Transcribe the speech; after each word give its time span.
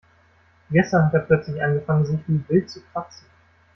Gestern 0.71 1.05
hat 1.05 1.13
er 1.13 1.19
plötzlich 1.19 1.61
angefangen, 1.61 2.07
sich 2.07 2.19
wie 2.25 2.43
wild 2.47 2.67
zu 2.71 2.81
kratzen. 2.91 3.27